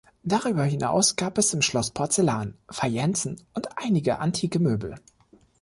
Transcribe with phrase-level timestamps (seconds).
[0.23, 4.95] Darüber hinaus gab es im Schloss Porzellan, Fayencen und einige antike Möbel.